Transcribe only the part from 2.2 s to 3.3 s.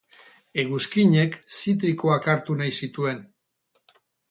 hartu nahi zituen.